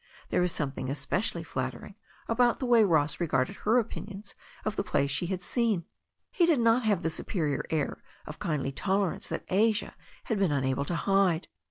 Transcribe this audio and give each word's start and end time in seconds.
There 0.29 0.41
was 0.41 0.51
something 0.51 0.89
especially 0.89 1.43
flattering 1.43 1.93
about 2.27 2.57
the 2.57 2.65
way 2.65 2.83
Ross 2.83 3.19
regarded 3.19 3.57
her 3.57 3.77
opinions 3.77 4.33
of 4.65 4.75
the 4.75 4.81
plays 4.83 5.11
she 5.11 5.27
had 5.27 5.43
seen. 5.43 5.85
He 6.31 6.47
did 6.47 6.59
not 6.59 6.81
have 6.81 7.03
the 7.03 7.11
superior 7.11 7.65
air 7.69 8.01
of 8.25 8.39
kindly 8.39 8.71
tolerance 8.71 9.27
that 9.27 9.45
Asia 9.49 9.93
had 10.23 10.39
been 10.39 10.51
unable 10.51 10.85
to 10.85 10.95
hide. 10.95 11.49